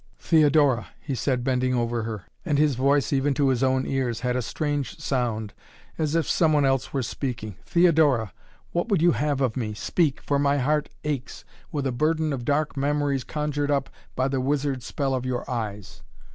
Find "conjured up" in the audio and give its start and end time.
13.23-13.91